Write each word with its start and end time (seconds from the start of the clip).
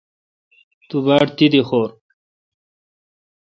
تو 0.87 0.97
باڑ 1.05 1.25
تیدی 1.37 1.61
خور۔ 1.67 1.89